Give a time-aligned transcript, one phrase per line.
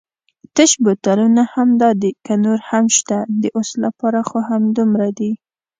[0.55, 5.31] تش بوتلونه همدای دي که نور هم شته؟ د اوس لپاره خو همدومره دي.